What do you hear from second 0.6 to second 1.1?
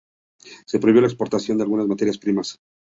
Se prohibió la